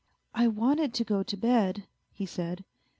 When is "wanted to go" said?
0.47-1.21